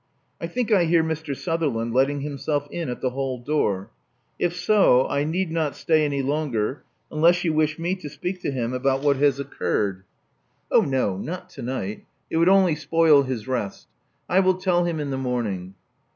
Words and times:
I 0.41 0.47
think 0.47 0.71
I 0.71 0.85
hear 0.85 1.03
Mr. 1.03 1.37
Sutherland 1.37 1.93
letting 1.93 2.21
himself 2.21 2.67
in 2.71 2.89
at 2.89 3.01
the 3.01 3.11
hall 3.11 3.37
door. 3.37 3.91
If 4.39 4.55
so, 4.55 5.07
I 5.07 5.23
need 5.25 5.51
not 5.51 5.75
stay 5.75 6.03
any 6.03 6.23
longer, 6.23 6.81
unless 7.11 7.43
you 7.43 7.53
wish 7.53 7.77
me 7.77 7.93
to 7.97 8.09
speak 8.09 8.41
to 8.41 8.49
him 8.49 8.73
about 8.73 9.03
what 9.03 9.17
has 9.17 9.39
occurred. 9.39 9.97
''52 10.71 10.75
Love 10.75 10.79
Among 10.85 10.89
the 10.91 10.97
Artists 10.97 11.11
Oh 11.11 11.15
no, 11.19 11.23
not 11.23 11.49
to 11.51 11.61
night: 11.61 12.05
it 12.31 12.37
would 12.37 12.49
only 12.49 12.73
spoil 12.73 13.21
his 13.21 13.47
rest. 13.47 13.87
I 14.27 14.39
will 14.39 14.55
tell 14.55 14.85
him 14.85 14.99
in 14.99 15.11
the 15.11 15.19
morning." 15.19 15.75